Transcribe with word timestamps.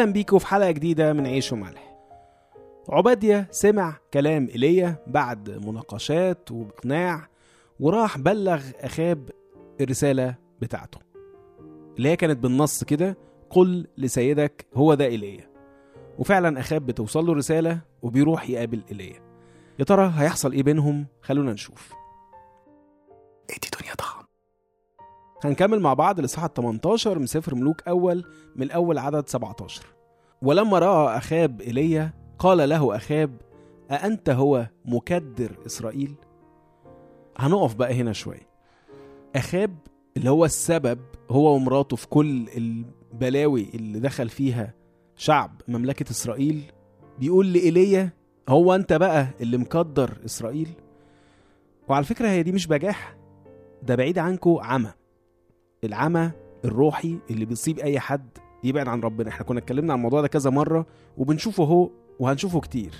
أهلا 0.00 0.12
بيكم 0.12 0.38
في 0.38 0.46
حلقة 0.46 0.70
جديدة 0.70 1.12
من 1.12 1.26
عيش 1.26 1.52
وملح. 1.52 1.96
عبادية 2.88 3.48
سمع 3.50 3.96
كلام 4.14 4.48
إيليا 4.48 4.96
بعد 5.06 5.50
مناقشات 5.50 6.50
وإقناع 6.50 7.28
وراح 7.80 8.18
بلغ 8.18 8.62
أخاب 8.80 9.30
الرسالة 9.80 10.34
بتاعته. 10.60 10.98
اللي 11.96 12.08
هي 12.08 12.16
كانت 12.16 12.38
بالنص 12.38 12.84
كده 12.84 13.16
قل 13.50 13.86
لسيدك 13.98 14.66
هو 14.74 14.94
ده 14.94 15.04
إيليا. 15.04 15.50
وفعلا 16.18 16.60
أخاب 16.60 16.86
بتوصل 16.86 17.26
له 17.26 17.32
رسالة 17.34 17.80
وبيروح 18.02 18.50
يقابل 18.50 18.82
إيليا. 18.90 19.20
يا 19.78 19.84
ترى 19.84 20.12
هيحصل 20.16 20.52
إيه 20.52 20.62
بينهم؟ 20.62 21.06
خلونا 21.22 21.52
نشوف. 21.52 21.92
هنكمل 25.44 25.80
مع 25.80 25.94
بعض 25.94 26.18
الإصحاح 26.18 26.46
18 26.46 27.18
من 27.18 27.26
سفر 27.26 27.54
ملوك 27.54 27.88
أول 27.88 28.24
من 28.56 28.62
الأول 28.62 28.98
عدد 28.98 29.28
17 29.28 29.82
ولما 30.42 30.78
رأى 30.78 31.16
أخاب 31.18 31.60
إيليا 31.60 32.12
قال 32.38 32.68
له 32.68 32.96
أخاب 32.96 33.36
أأنت 33.90 34.30
هو 34.30 34.66
مكدر 34.84 35.52
إسرائيل؟ 35.66 36.14
هنقف 37.38 37.74
بقى 37.74 37.94
هنا 37.94 38.12
شوية 38.12 38.48
أخاب 39.36 39.76
اللي 40.16 40.30
هو 40.30 40.44
السبب 40.44 40.98
هو 41.30 41.54
ومراته 41.54 41.96
في 41.96 42.08
كل 42.08 42.48
البلاوي 42.56 43.66
اللي 43.74 44.00
دخل 44.00 44.28
فيها 44.28 44.74
شعب 45.16 45.60
مملكة 45.68 46.10
إسرائيل 46.10 46.62
بيقول 47.18 47.52
لإيليا 47.52 48.10
هو 48.48 48.74
أنت 48.74 48.92
بقى 48.92 49.26
اللي 49.40 49.56
مكدر 49.56 50.18
إسرائيل؟ 50.24 50.68
وعلى 51.88 52.04
فكرة 52.04 52.28
هي 52.28 52.42
دي 52.42 52.52
مش 52.52 52.66
بجاحة 52.66 53.16
ده 53.82 53.94
بعيد 53.94 54.18
عنكو 54.18 54.58
عمى 54.60 54.92
العمى 55.84 56.30
الروحي 56.64 57.18
اللي 57.30 57.44
بيصيب 57.44 57.78
أي 57.78 58.00
حد 58.00 58.28
يبعد 58.64 58.88
عن 58.88 59.00
ربنا. 59.00 59.28
إحنا 59.28 59.46
كنا 59.46 59.58
اتكلمنا 59.58 59.92
عن 59.92 59.98
الموضوع 59.98 60.20
ده 60.20 60.28
كذا 60.28 60.50
مرة 60.50 60.86
وبنشوفه 61.16 61.64
أهو 61.64 61.90
وهنشوفه 62.18 62.60
كتير. 62.60 62.94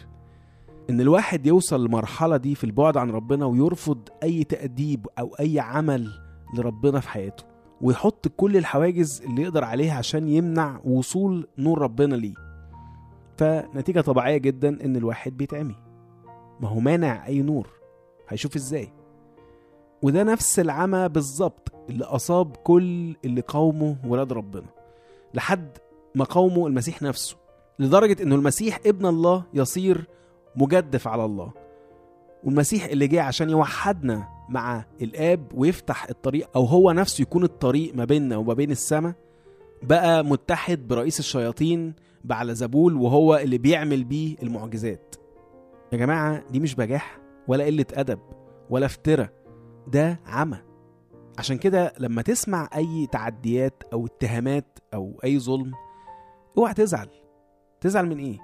إن 0.90 1.00
الواحد 1.00 1.46
يوصل 1.46 1.80
للمرحله 1.80 2.36
دي 2.36 2.54
في 2.54 2.64
البعد 2.64 2.96
عن 2.96 3.10
ربنا 3.10 3.46
ويرفض 3.46 4.08
أي 4.22 4.44
تأديب 4.44 5.06
أو 5.18 5.34
أي 5.40 5.60
عمل 5.60 6.08
لربنا 6.56 7.00
في 7.00 7.08
حياته 7.08 7.44
ويحط 7.80 8.28
كل 8.28 8.56
الحواجز 8.56 9.22
اللي 9.22 9.42
يقدر 9.42 9.64
عليها 9.64 9.94
عشان 9.98 10.28
يمنع 10.28 10.80
وصول 10.84 11.46
نور 11.58 11.78
ربنا 11.78 12.14
ليه. 12.14 12.34
فنتيجة 13.36 14.00
طبيعية 14.00 14.36
جدا 14.36 14.84
إن 14.84 14.96
الواحد 14.96 15.36
بيتعمي. 15.36 15.76
ما 16.60 16.68
هو 16.68 16.80
مانع 16.80 17.26
أي 17.26 17.42
نور. 17.42 17.68
هيشوف 18.28 18.56
إزاي؟ 18.56 18.92
وده 20.02 20.22
نفس 20.22 20.58
العمى 20.58 21.08
بالظبط. 21.08 21.69
اللي 21.90 22.04
أصاب 22.04 22.56
كل 22.56 23.16
اللي 23.24 23.40
قاوموا 23.40 23.94
ولاد 24.06 24.32
ربنا 24.32 24.66
لحد 25.34 25.68
ما 26.14 26.24
قاوموا 26.24 26.68
المسيح 26.68 27.02
نفسه 27.02 27.36
لدرجة 27.78 28.22
إنه 28.22 28.34
المسيح 28.34 28.80
ابن 28.86 29.06
الله 29.06 29.44
يصير 29.54 30.04
مجدف 30.56 31.08
على 31.08 31.24
الله. 31.24 31.52
والمسيح 32.44 32.84
اللي 32.84 33.06
جه 33.06 33.22
عشان 33.22 33.50
يوحدنا 33.50 34.28
مع 34.48 34.84
الآب 35.02 35.46
ويفتح 35.54 36.08
الطريق 36.10 36.48
أو 36.56 36.64
هو 36.64 36.92
نفسه 36.92 37.22
يكون 37.22 37.44
الطريق 37.44 37.94
ما 37.94 38.04
بيننا 38.04 38.36
وما 38.36 38.54
بين 38.54 38.70
السماء 38.70 39.12
بقى 39.82 40.24
متحد 40.24 40.88
برئيس 40.88 41.18
الشياطين 41.18 41.94
بعلزبول 42.24 42.94
وهو 42.96 43.36
اللي 43.36 43.58
بيعمل 43.58 44.04
بيه 44.04 44.36
المعجزات. 44.42 45.14
يا 45.92 45.98
جماعة 45.98 46.42
دي 46.50 46.60
مش 46.60 46.74
بجاحة 46.74 47.20
ولا 47.48 47.64
قلة 47.64 47.86
أدب 47.94 48.18
ولا 48.70 48.86
افتراء 48.86 49.30
ده 49.86 50.20
عمى. 50.26 50.58
عشان 51.40 51.58
كده 51.58 51.92
لما 51.98 52.22
تسمع 52.22 52.68
أي 52.76 53.06
تعديات 53.12 53.82
أو 53.92 54.06
اتهامات 54.06 54.78
أو 54.94 55.20
أي 55.24 55.38
ظلم 55.38 55.72
اوعى 56.58 56.74
تزعل. 56.74 57.08
تزعل 57.80 58.06
من 58.06 58.18
إيه؟ 58.18 58.38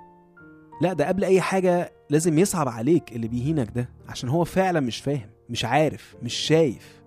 لا 0.81 0.93
ده 0.93 1.09
قبل 1.09 1.25
أي 1.25 1.41
حاجة 1.41 1.93
لازم 2.11 2.39
يصعب 2.39 2.69
عليك 2.69 3.13
اللي 3.13 3.29
بيهينك 3.29 3.71
ده 3.71 3.89
عشان 4.09 4.29
هو 4.29 4.45
فعلا 4.45 4.81
مش 4.81 5.01
فاهم 5.01 5.31
مش 5.49 5.65
عارف 5.65 6.17
مش 6.23 6.35
شايف. 6.35 7.03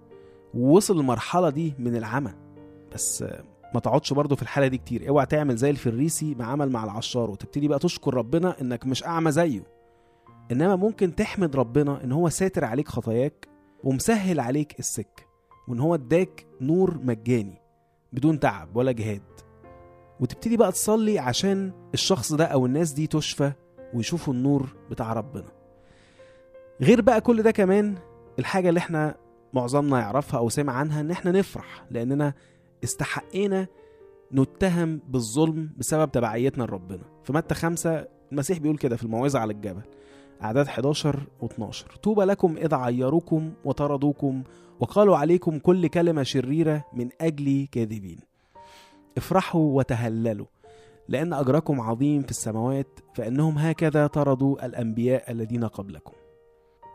ووصل 0.53 0.97
للمرحله 0.97 1.50
دي 1.50 1.74
من 1.80 1.96
العمى. 1.96 2.34
بس 2.94 3.25
ما 3.74 3.80
تقعدش 3.80 4.14
برضه 4.14 4.35
في 4.35 4.41
الحالة 4.41 4.68
دي 4.68 4.78
كتير. 4.78 5.09
اوعى 5.09 5.25
تعمل 5.25 5.56
زي 5.56 5.69
الفريسي 5.69 6.35
ما 6.35 6.46
عمل 6.46 6.69
مع 6.69 6.84
العشار 6.84 7.31
وتبتدي 7.31 7.68
بقى 7.68 7.80
تشكر 7.80 8.14
ربنا 8.14 8.62
إنك 8.62 8.85
مش 8.85 9.03
أعمى 9.03 9.31
زيه. 9.31 9.64
إنما 10.52 10.75
ممكن 10.75 11.16
تحمد 11.16 11.56
ربنا 11.56 12.03
إن 12.03 12.12
هو 12.12 12.30
ساتر 12.30 12.66
عليك 12.66 12.88
خطاياك 12.88 13.47
ومسهل 13.84 14.40
عليك 14.40 14.80
السكة. 14.80 15.28
وإن 15.69 15.80
هو 15.80 15.96
اداك 15.96 16.46
نور 16.62 16.97
مجاني 17.03 17.62
بدون 18.13 18.40
تعب 18.40 18.75
ولا 18.75 18.91
جهاد. 18.91 19.22
وتبتدي 20.19 20.57
بقى 20.57 20.72
تصلي 20.72 21.19
عشان 21.19 21.72
الشخص 21.94 22.34
ده 22.34 22.46
أو 22.46 22.66
الناس 22.66 22.91
دي 22.91 23.07
تشفى 23.07 23.52
ويشوفوا 23.94 24.34
النور 24.34 24.75
بتاع 24.91 25.13
ربنا. 25.13 25.47
غير 26.81 27.02
بقى 27.02 27.22
كل 27.22 27.41
ده 27.44 27.52
كمان 27.52 27.96
الحاجة 28.40 28.69
اللي 28.69 28.78
إحنا 28.78 29.16
معظمنا 29.53 30.00
يعرفها 30.00 30.40
أو 30.40 30.50
سمع 30.50 30.74
عنها 30.74 31.02
إن 31.02 31.12
إحنا 31.12 31.31
نفرح 31.31 31.85
لأننا 31.91 32.34
استحقينا 32.84 33.68
نتهم 34.34 35.02
بالظلم 35.08 35.69
بسبب 35.78 36.12
تبعيتنا 36.12 36.63
لربنا. 36.63 37.03
في 37.24 37.34
متى 37.34 37.56
خمسة 37.56 38.08
المسيح 38.31 38.58
بيقول 38.58 38.78
كده 38.78 38.96
في 38.96 39.03
الموعظة 39.03 39.40
على 39.40 39.53
الجبل. 39.53 39.81
أعداد 40.44 40.68
11 40.68 41.20
و12 41.42 41.98
طوبى 42.04 42.24
لكم 42.24 42.58
إذا 42.58 42.78
عيروكم 42.78 43.52
وطردوكم 43.66 44.44
وقالوا 44.80 45.18
عليكم 45.18 45.60
كل 45.60 45.88
كلمة 45.88 46.24
شريرة 46.24 46.86
من 46.94 47.10
أجل 47.22 47.68
كاذبين. 47.72 48.20
افرحوا 49.18 49.78
وتهللوا 49.78 50.46
لأن 51.08 51.34
أجركم 51.34 51.82
عظيم 51.82 52.22
في 52.22 52.32
السماوات 52.32 53.00
فإنهم 53.14 53.58
هكذا 53.58 54.08
طردوا 54.08 54.66
الأنبياء 54.66 55.32
الذين 55.32 55.64
قبلكم. 55.64 56.14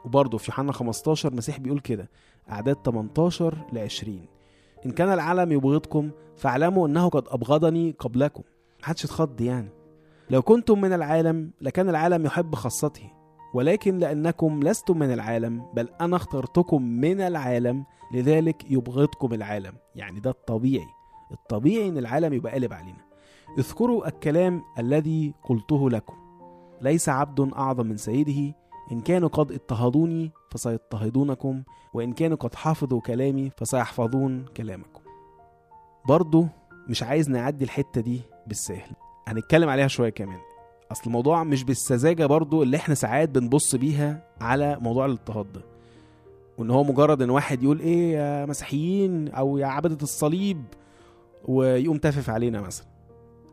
وبرضه 0.05 0.39
في 0.39 0.51
يوحنا 0.51 0.73
15 0.73 1.29
المسيح 1.29 1.59
بيقول 1.59 1.81
كده 1.81 2.11
أعداد 2.51 2.77
18 2.85 3.59
ل 3.73 3.79
20 3.79 4.27
إن 4.87 4.91
كان 4.91 5.13
العالم 5.13 5.53
يبغضكم 5.53 6.11
فاعلموا 6.37 6.89
أنه 6.89 7.09
قد 7.09 7.25
أبغضني 7.29 7.95
قبلكم. 7.99 8.43
محدش 8.83 9.05
يتخض 9.05 9.41
يعني. 9.41 9.69
لو 10.31 10.43
كنتم 10.43 10.81
من 10.81 10.93
العالم 10.93 11.51
لكان 11.61 11.89
العالم 11.89 12.27
يحب 12.27 12.55
خاصته. 12.55 13.11
ولكن 13.55 13.99
لأنكم 13.99 14.61
لستم 14.63 14.99
من 14.99 15.13
العالم 15.13 15.67
بل 15.75 15.89
أنا 16.01 16.17
اخترتكم 16.17 16.83
من 16.83 17.21
العالم 17.21 17.85
لذلك 18.13 18.71
يبغضكم 18.71 19.35
العالم. 19.35 19.73
يعني 19.95 20.21
ده 20.21 20.31
الطبيعي. 20.31 20.87
الطبيعي 21.33 21.89
إن 21.89 21.99
العالم 21.99 22.33
يبقى 22.33 22.53
قالب 22.53 22.73
علينا. 22.73 23.05
اذكروا 23.59 24.09
الكلام 24.09 24.63
الذي 24.79 25.35
قلته 25.45 25.91
لكم. 25.91 26.15
ليس 26.81 27.09
عبد 27.09 27.41
أعظم 27.41 27.87
من 27.87 27.97
سيده 27.97 28.55
إن 28.93 29.01
كانوا 29.01 29.29
قد 29.29 29.53
اضطهدوني 29.53 30.33
فسيضطهدونكم 30.51 31.63
وإن 31.95 32.13
كانوا 32.13 32.37
قد 32.37 32.55
حفظوا 32.55 33.01
كلامي 33.01 33.51
فسيحفظون 33.57 34.45
كلامكم. 34.57 35.01
برضو 36.09 36.47
مش 36.89 37.03
عايز 37.03 37.31
نعدي 37.31 37.65
الحتة 37.65 38.01
دي 38.01 38.21
بالسهل. 38.47 38.91
هنتكلم 39.27 39.69
عليها 39.69 39.89
شوية 39.89 40.11
كمان. 40.11 40.39
أصل 40.93 41.03
الموضوع 41.07 41.45
مش 41.45 41.65
بالسذاجة 41.65 42.27
برضو 42.27 42.63
اللي 42.63 42.77
إحنا 42.77 42.95
ساعات 42.95 43.29
بنبص 43.29 43.75
بيها 43.75 44.29
على 44.41 44.79
موضوع 44.81 45.07
الاضطهاد 45.07 45.53
ده. 45.53 45.61
وإن 46.59 46.71
هو 46.71 46.85
مجرد 46.85 47.23
إن 47.23 47.31
واحد 47.31 47.63
يقول 47.63 47.81
إيه 47.81 48.13
يا 48.13 48.47
مسيحيين 48.47 49.29
أو 49.29 49.59
يا 49.59 49.67
عبدة 49.67 49.99
الصليب 50.03 50.65
ويقوم 51.45 51.99
تافف 51.99 52.31
علينا 52.31 52.61
مثلا. 52.61 52.87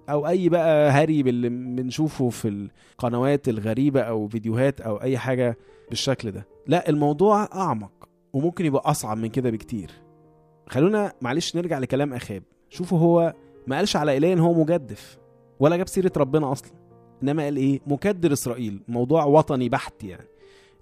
أو 0.10 0.28
أي 0.28 0.50
بقى 0.50 0.92
هري 0.92 1.20
اللي 1.22 1.50
بنشوفه 1.50 2.30
في 2.30 2.70
القنوات 2.94 3.50
الغريبة 3.50 4.02
أو 4.02 4.28
فيديوهات 4.28 4.82
أو 4.82 5.02
أي 5.02 5.18
حاجة 5.18 5.58
بالشكل 5.90 6.32
ده. 6.32 6.48
لا 6.68 6.90
الموضوع 6.90 7.50
أعمق 7.56 7.92
وممكن 8.34 8.66
يبقى 8.66 8.92
أصعب 8.92 9.18
من 9.18 9.28
كده 9.28 9.50
بكتير. 9.50 9.92
خلونا 10.70 11.14
معلش 11.22 11.56
نرجع 11.56 11.80
لكلام 11.80 12.14
آخاب. 12.14 12.44
شوفوا 12.70 13.00
هو 13.00 13.34
ما 13.68 13.76
قالش 13.78 13.96
على 13.96 14.18
إله 14.18 14.34
إن 14.34 14.40
هو 14.40 14.54
مجدف 14.54 15.18
ولا 15.60 15.76
جاب 15.78 15.88
سيرة 15.88 16.12
ربنا 16.18 16.52
أصلا. 16.52 16.81
انما 17.24 17.44
قال 17.44 17.58
إيه؟ 17.58 17.80
مكدر 17.88 18.34
اسرائيل 18.34 18.82
موضوع 18.88 19.26
وطني 19.26 19.70
بحت 19.70 20.04
يعني. 20.04 20.28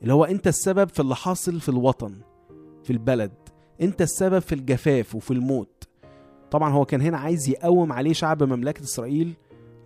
اللي 0.01 0.13
هو 0.13 0.25
انت 0.25 0.47
السبب 0.47 0.89
في 0.89 0.99
اللي 0.99 1.15
حاصل 1.15 1.59
في 1.59 1.69
الوطن 1.69 2.15
في 2.83 2.89
البلد. 2.93 3.31
انت 3.81 4.01
السبب 4.01 4.39
في 4.39 4.55
الجفاف 4.55 5.15
وفي 5.15 5.31
الموت. 5.31 5.87
طبعا 6.51 6.69
هو 6.73 6.85
كان 6.85 7.01
هنا 7.01 7.17
عايز 7.17 7.49
يقوم 7.49 7.91
عليه 7.93 8.13
شعب 8.13 8.43
مملكة 8.43 8.83
إسرائيل 8.83 9.33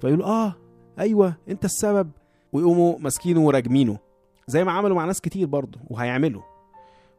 فيقول 0.02 0.22
آه 0.22 0.56
أيوه 1.00 1.36
انت 1.50 1.66
السبب. 1.66 2.12
ويقوموا 2.54 3.00
ماسكينه 3.00 3.40
وراجمينه 3.46 3.98
زي 4.48 4.64
ما 4.64 4.72
عملوا 4.72 4.96
مع 4.96 5.06
ناس 5.06 5.22
كتير 5.22 5.48
برضه 5.48 5.80
وهيعملوا. 5.90 6.42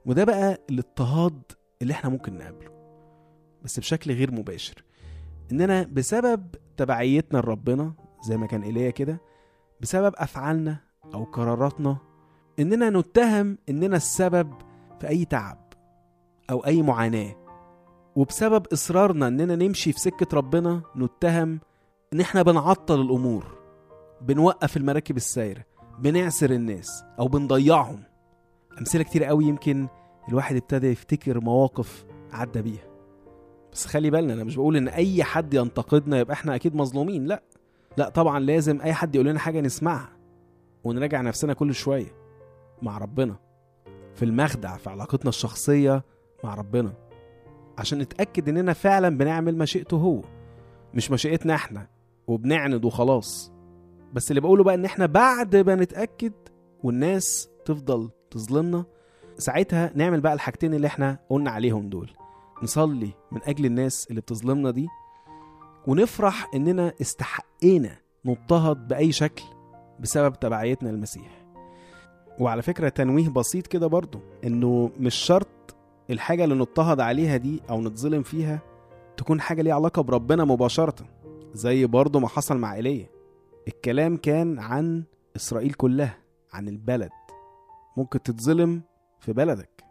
وده 0.07 0.25
بقى 0.25 0.59
الاضطهاد 0.71 1.43
اللي 1.83 1.93
إحنا 1.93 2.11
ممكن 2.11 2.39
نقابله 2.39 2.71
بس 3.63 3.79
بشكل 3.79 4.13
غير 4.13 4.31
مباشر. 4.33 4.85
اننا 5.53 5.83
بسبب 5.93 6.47
تبعيتنا 6.77 7.39
لربنا 7.39 7.93
زي 8.25 8.37
ما 8.37 8.47
كان 8.47 8.62
إيليا 8.62 8.91
كده 8.91 9.21
بسبب 9.81 10.12
أفعالنا 10.17 10.76
أو 11.15 11.25
قراراتنا 11.25 11.97
إننا 12.59 12.91
نتهم 12.91 13.59
إننا 13.69 13.97
السبب 13.97 14.53
في 15.00 15.09
أي 15.09 15.25
تعب 15.25 15.59
أو 16.50 16.67
أي 16.67 16.82
معاناة. 16.82 17.35
وبسبب 18.17 18.67
إصرارنا 18.73 19.29
إننا 19.29 19.56
نمشي 19.56 19.93
في 19.93 20.00
سكة 20.00 20.37
ربنا 20.37 20.82
نتهم 20.97 21.61
إن 22.12 22.21
إحنا 22.21 22.43
بنعطل 22.43 23.00
الأمور 23.00 23.59
بنوقف 24.21 24.76
المراكب 24.76 25.17
السايرة 25.17 25.65
بنعسر 25.99 26.50
الناس 26.50 27.05
أو 27.19 27.29
بنضيعهم. 27.29 28.03
أمثلة 28.79 29.03
كتير 29.03 29.25
قوي 29.25 29.44
يمكن 29.44 29.88
الواحد 30.29 30.56
ابتدى 30.56 30.87
يفتكر 30.87 31.41
مواقف 31.41 32.05
عدى 32.32 32.62
بيها. 32.62 32.85
بس 33.73 33.87
خلي 33.87 34.11
بالنا 34.11 34.32
أنا 34.35 34.44
مش 34.44 34.56
بقول 34.56 34.76
إن 34.76 34.88
أي 34.88 35.25
حد 35.25 35.55
ينتقدنا 35.55 36.19
يبقى 36.19 36.32
إحنا 36.35 36.55
أكيد 36.55 36.75
مظلومين 36.75 37.25
لأ. 37.26 37.43
لا 37.96 38.08
طبعا 38.08 38.41
لازم 38.41 38.81
أي 38.81 38.94
حد 38.94 39.14
يقول 39.14 39.26
لنا 39.26 39.38
حاجة 39.38 39.61
نسمعها 39.61 40.08
ونراجع 40.85 41.20
نفسنا 41.20 41.52
كل 41.52 41.75
شوية 41.75 42.17
مع 42.82 42.99
ربنا 42.99 43.37
في 44.14 44.25
المخدع 44.25 44.76
في 44.76 44.91
علاقتنا 44.91 45.29
الشخصية 45.29 46.05
مع 46.44 46.55
ربنا 46.55 46.93
عشان 47.79 47.99
نتأكد 47.99 48.49
إننا 48.49 48.73
فعلا 48.73 49.08
بنعمل 49.19 49.58
مشيئته 49.58 49.96
هو 49.96 50.20
مش 50.94 51.11
مشيئتنا 51.11 51.55
إحنا 51.55 51.87
وبنعند 52.26 52.85
وخلاص. 52.85 53.52
بس 54.12 54.31
اللي 54.31 54.40
بقوله 54.40 54.64
بقى 54.64 54.75
إن 54.75 54.85
إحنا 54.85 55.06
بعد 55.06 55.56
ما 55.56 55.75
نتأكد 55.75 56.32
والناس 56.82 57.49
تفضل 57.64 58.11
تظلمنا 58.31 58.85
ساعتها 59.38 59.93
نعمل 59.94 60.20
بقى 60.20 60.32
الحاجتين 60.32 60.75
اللي 60.75 60.87
إحنا 60.87 61.19
قلنا 61.31 61.50
عليهم 61.50 61.88
دول. 61.88 62.11
نصلي 62.62 63.11
من 63.32 63.40
أجل 63.44 63.67
الناس 63.67 64.06
اللي 64.11 64.20
بتظلمنا 64.20 64.70
دي 64.70 64.87
ونفرح 65.87 66.51
إننا 66.55 66.93
استحقينا 67.01 67.97
نضطهد 68.25 68.89
بأي 68.89 69.13
شكل 69.13 69.43
بسبب 70.01 70.41
تبعيتنا 70.41 70.89
للمسيح. 70.89 71.45
وعلى 72.39 72.63
فكرة 72.63 72.89
تنويه 72.89 73.29
بسيط 73.29 73.67
كده 73.67 73.87
برضو 73.87 74.21
إنه 74.45 74.91
مش 74.99 75.15
شرط 75.15 75.77
الحاجة 76.11 76.45
اللي 76.45 76.55
نضطهد 76.55 77.01
عليها 77.01 77.37
دي 77.37 77.63
أو 77.71 77.81
نتظلم 77.81 78.23
فيها 78.23 78.61
تكون 79.17 79.41
حاجة 79.41 79.63
ليها 79.63 79.75
علاقة 79.75 80.03
بربنا 80.03 80.45
مباشرة 80.45 80.95
زي 81.53 81.87
برضو 81.87 82.21
ما 82.21 82.29
حصل 82.29 82.59
مع 82.59 82.75
إيليا. 82.75 83.07
الكلام 83.69 84.17
كان 84.17 84.59
عن 84.59 85.05
إسرائيل 85.37 85.73
كلها 85.73 86.19
عن 86.53 86.69
البلد. 86.69 87.11
ممكن 87.97 88.23
تتظلم 88.23 88.83
في 89.21 89.33
بلدك 89.33 89.85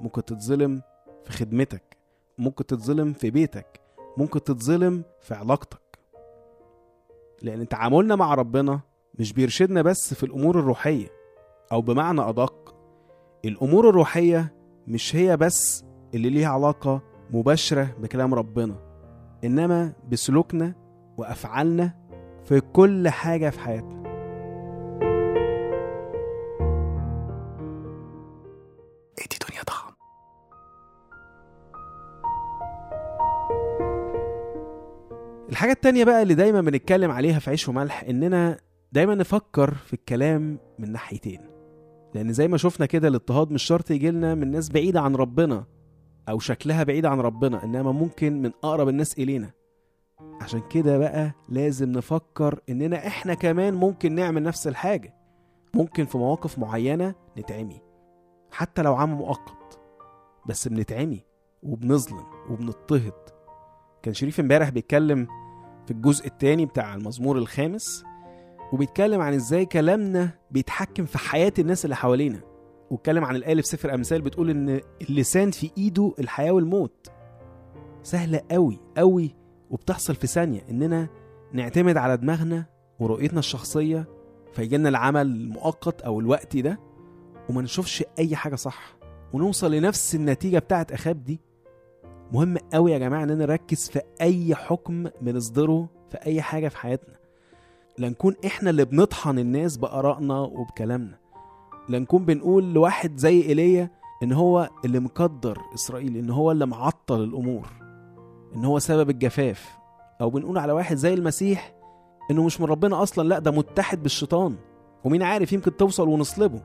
ممكن 0.00 0.24
تتظلم 0.24 0.82
في 1.24 1.32
خدمتك 1.32 1.96
ممكن 2.38 2.66
تتظلم 2.66 3.12
في 3.12 3.30
بيتك. 3.30 3.79
ممكن 4.20 4.44
تتظلم 4.44 5.02
في 5.20 5.34
علاقتك. 5.34 5.80
لأن 7.42 7.68
تعاملنا 7.68 8.16
مع 8.16 8.34
ربنا 8.34 8.80
مش 9.18 9.32
بيرشدنا 9.32 9.82
بس 9.82 10.14
في 10.14 10.22
الأمور 10.22 10.58
الروحية 10.58 11.06
أو 11.72 11.80
بمعنى 11.80 12.20
أدق. 12.20 12.74
الأمور 13.44 13.88
الروحية 13.88 14.54
مش 14.86 15.16
هي 15.16 15.36
بس 15.36 15.84
اللي 16.14 16.30
ليها 16.30 16.48
علاقة 16.48 17.02
مباشرة 17.30 17.94
بكلام 17.98 18.34
ربنا 18.34 18.74
إنما 19.44 19.92
بسلوكنا 20.08 20.74
وأفعالنا 21.16 21.94
في 22.44 22.60
كل 22.60 23.08
حاجة 23.08 23.50
في 23.50 23.60
حياتنا. 23.60 23.99
الحاجة 35.60 35.72
التانية 35.72 36.04
بقى 36.04 36.22
اللي 36.22 36.34
دايما 36.34 36.60
بنتكلم 36.60 37.10
عليها 37.10 37.38
في 37.38 37.50
عيش 37.50 37.68
وملح 37.68 38.04
إننا 38.04 38.56
دايما 38.92 39.14
نفكر 39.14 39.74
في 39.74 39.92
الكلام 39.92 40.58
من 40.78 40.92
ناحيتين. 40.92 41.40
لأن 42.14 42.32
زي 42.32 42.48
ما 42.48 42.56
شفنا 42.56 42.86
كده 42.86 43.08
الاضطهاد 43.08 43.50
مش 43.50 43.62
شرط 43.62 43.90
يجيلنا 43.90 44.34
من 44.34 44.50
ناس 44.50 44.68
بعيدة 44.68 45.00
عن 45.00 45.16
ربنا 45.16 45.64
أو 46.28 46.38
شكلها 46.38 46.82
بعيد 46.82 47.06
عن 47.06 47.20
ربنا 47.20 47.64
إنما 47.64 47.92
ممكن 47.92 48.42
من 48.42 48.50
أقرب 48.64 48.88
الناس 48.88 49.18
إلينا. 49.18 49.50
عشان 50.40 50.60
كده 50.70 50.98
بقى 50.98 51.32
لازم 51.48 51.92
نفكر 51.92 52.60
إننا 52.68 53.06
إحنا 53.06 53.34
كمان 53.34 53.74
ممكن 53.74 54.14
نعمل 54.14 54.42
نفس 54.42 54.68
الحاجة. 54.68 55.14
ممكن 55.74 56.04
في 56.04 56.18
مواقف 56.18 56.58
معينة 56.58 57.14
نتعمي. 57.38 57.80
حتى 58.50 58.82
لو 58.82 58.94
عام 58.94 59.12
مؤقت. 59.12 59.80
بس 60.46 60.68
بنتعمي 60.68 61.24
وبنظلم 61.62 62.24
وبنضطهد. 62.50 63.12
كان 64.02 64.14
شريف 64.14 64.40
امبارح 64.40 64.68
بيتكلم 64.68 65.39
في 65.90 65.96
الجزء 65.96 66.26
الثاني 66.26 66.66
بتاع 66.66 66.94
المزمور 66.94 67.38
الخامس 67.38 68.04
وبيتكلم 68.72 69.20
عن 69.20 69.34
إزاي 69.34 69.66
كلامنا 69.66 70.30
بيتحكم 70.50 71.04
في 71.04 71.18
حياة 71.18 71.52
الناس 71.58 71.84
اللي 71.84 71.96
حوالينا. 71.96 72.40
واتكلم 72.90 73.24
عن 73.24 73.36
الآية 73.36 73.54
في 73.54 73.62
سفر 73.62 73.94
أمثال 73.94 74.22
بتقول 74.22 74.50
إن 74.50 74.80
اللسان 75.10 75.50
في 75.50 75.70
إيده 75.78 76.14
الحياة 76.18 76.52
والموت. 76.52 77.08
سهلة 78.02 78.40
قوي 78.50 78.78
قوي 78.96 79.36
وبتحصل 79.70 80.14
في 80.14 80.26
ثانية 80.26 80.60
إننا 80.70 81.08
نعتمد 81.52 81.96
على 81.96 82.16
دماغنا 82.16 82.64
ورؤيتنا 83.00 83.38
الشخصية 83.38 84.08
فيجيلنا 84.52 84.88
العمل 84.88 85.26
المؤقت 85.26 86.00
أو 86.02 86.20
الوقتي 86.20 86.62
ده 86.62 86.80
وما 87.48 87.62
نشوفش 87.62 88.04
أي 88.18 88.36
حاجة 88.36 88.54
صح. 88.54 88.96
ونوصل 89.32 89.74
لنفس 89.74 90.14
النتيجة 90.14 90.58
بتاعت 90.58 90.92
أخاب 90.92 91.24
دي. 91.24 91.40
مهم 92.32 92.56
قوي 92.72 92.92
يا 92.92 92.98
جماعة 92.98 93.22
إننا 93.22 93.34
نركز 93.34 93.88
في 93.88 94.00
أي 94.20 94.54
حكم 94.54 95.06
بنصدره 95.20 95.88
في 96.10 96.16
أي 96.26 96.42
حاجة 96.42 96.68
في 96.68 96.76
حياتنا. 96.76 97.14
لا 97.98 98.08
نكون 98.08 98.34
إحنا 98.46 98.70
اللي 98.70 98.84
بنطحن 98.84 99.38
الناس 99.38 99.76
بآرائنا 99.76 100.40
وبكلامنا. 100.40 101.18
لا 101.88 101.98
نكون 101.98 102.24
بنقول 102.24 102.72
لواحد 102.74 103.16
زي 103.16 103.42
إيليا 103.42 103.90
إن 104.22 104.32
هو 104.32 104.70
اللي 104.84 105.00
مقدر 105.00 105.58
إسرائيل 105.74 106.16
إن 106.16 106.30
هو 106.30 106.52
اللي 106.52 106.66
معطل 106.66 107.24
الأمور 107.24 107.68
إن 108.56 108.64
هو 108.64 108.78
سبب 108.78 109.10
الجفاف. 109.10 109.78
أو 110.20 110.30
بنقول 110.30 110.58
على 110.58 110.72
واحد 110.72 110.96
زي 110.96 111.14
المسيح 111.14 111.74
إنه 112.30 112.44
مش 112.44 112.60
من 112.60 112.66
ربنا 112.66 113.02
أصلا 113.02 113.28
لأ 113.28 113.38
ده 113.38 113.50
متحد 113.50 114.02
بالشيطان. 114.02 114.56
ومين 115.04 115.22
عارف 115.22 115.52
يمكن 115.52 115.76
توصل 115.76 116.08
ونصلبه. 116.08 116.60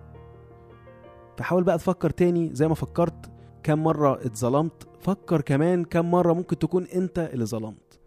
فحاول 1.38 1.64
بقى 1.64 1.78
تفكر 1.78 2.10
تاني 2.10 2.50
زي 2.54 2.68
ما 2.68 2.76
فكرت 2.76 3.32
كم 3.66 3.84
مرة 3.84 4.14
اتظلمت 4.26 4.88
فكر 5.00 5.42
كمان 5.42 5.86
كم 5.86 6.12
مرة 6.12 6.34
ممكن 6.34 6.60
تكون 6.60 6.84
أنت 6.84 7.20
اللي 7.20 7.46
ظلمت. 7.46 8.00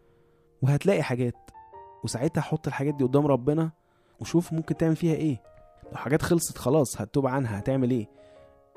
وهتلاقي 0.62 1.02
حاجات 1.02 1.34
وساعتها 2.05 2.40
حط 2.40 2.66
الحاجات 2.66 2.94
دي 2.94 3.05
قدام 3.05 3.26
ربنا 3.26 3.70
وشوف 4.20 4.52
ممكن 4.52 4.76
تعمل 4.76 4.96
فيها 4.96 5.14
إيه. 5.14 5.43
لو 5.93 5.96
حاجات 5.96 6.22
خلصت 6.22 6.58
خلاص 6.58 7.00
هتتوب 7.00 7.26
عنها 7.26 7.58
هتعمل 7.58 7.90
إيه. 7.90 8.08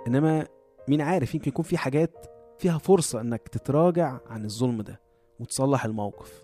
إنما 0.08 0.48
مين 0.88 1.02
عارف 1.02 1.36
يمكن 1.36 1.50
يكون 1.50 1.66
في 1.66 1.78
حاجات 1.78 2.26
فيها 2.60 2.78
فرصة 2.78 3.22
إنك 3.22 3.48
تتراجع 3.48 4.18
عن 4.30 4.46
الظلم 4.46 4.82
ده 4.82 5.02
وتصلح 5.40 5.86
الموقف. 5.86 6.44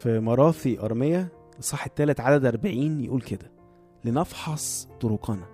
في 0.00 0.20
مراثي 0.20 0.80
أرمية 0.80 1.28
الصح 1.58 1.84
التالت 1.86 2.20
عدد 2.20 2.46
40 2.46 3.00
يقول 3.00 3.20
كده 3.20 3.50
لنفحص 4.04 4.88
طرقنا 5.00 5.46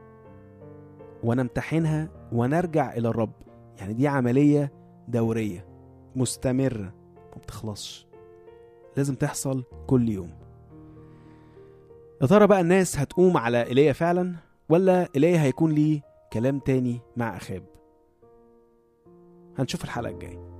ونمتحنها 1.25 2.08
ونرجع 2.32 2.92
إلى 2.96 3.08
الرب. 3.08 3.32
يعني 3.79 3.93
دي 3.95 4.09
عملية 4.09 4.73
دورية 5.09 5.67
مستمرة 6.17 6.95
ما 7.33 7.38
بتخلصش. 7.43 8.07
لازم 8.97 9.14
تحصل 9.14 9.64
كل 9.87 10.09
يوم. 10.09 10.31
يا 12.23 12.26
ترى 12.26 12.47
بقى 12.47 12.61
الناس 12.61 12.99
هتقوم 12.99 13.37
على 13.37 13.62
إيليا 13.62 13.93
فعلا 13.93 14.35
ولا 14.69 15.09
إيليا 15.14 15.43
هيكون 15.43 15.73
ليه 15.73 16.00
كلام 16.33 16.59
تاني 16.59 17.00
مع 17.17 17.37
أخاب؟ 17.37 17.64
هنشوف 19.59 19.85
الحلقة 19.85 20.11
الجاية. 20.11 20.52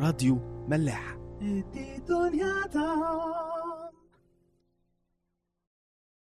راديو 0.00 0.38
ملاح. 0.68 1.16